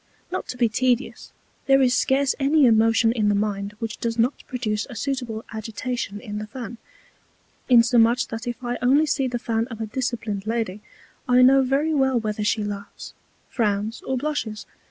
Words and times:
Not 0.31 0.47
to 0.47 0.57
be 0.57 0.67
tedious, 0.67 1.31
there 1.67 1.79
is 1.79 1.93
scarce 1.93 2.33
any 2.39 2.65
Emotion 2.65 3.11
in 3.11 3.29
the 3.29 3.35
Mind 3.35 3.75
which 3.77 3.99
does 3.99 4.17
not 4.17 4.43
produce 4.47 4.87
a 4.89 4.95
suitable 4.95 5.45
Agitation 5.53 6.19
in 6.19 6.39
the 6.39 6.47
Fan; 6.47 6.79
insomuch, 7.69 8.27
that 8.29 8.47
if 8.47 8.63
I 8.63 8.79
only 8.81 9.05
see 9.05 9.27
the 9.27 9.37
Fan 9.37 9.67
of 9.67 9.79
a 9.79 9.85
disciplin'd 9.85 10.47
Lady, 10.47 10.81
I 11.29 11.43
know 11.43 11.61
very 11.61 11.93
well 11.93 12.19
whether 12.19 12.43
she 12.43 12.63
laughs, 12.63 13.13
frowns, 13.47 14.01
or 14.01 14.17
blushes. 14.17 14.65